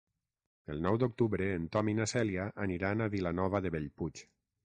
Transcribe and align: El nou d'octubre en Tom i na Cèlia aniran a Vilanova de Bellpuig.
El 0.75 0.79
nou 0.85 0.95
d'octubre 1.01 1.49
en 1.57 1.67
Tom 1.75 1.91
i 1.93 1.95
na 1.99 2.07
Cèlia 2.13 2.47
aniran 2.65 3.05
a 3.05 3.09
Vilanova 3.17 3.65
de 3.67 3.73
Bellpuig. 3.77 4.27